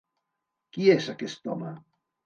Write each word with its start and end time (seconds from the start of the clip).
Qui 0.77 0.89
és 0.95 1.11
aquest 1.15 1.49
home? 1.55 1.79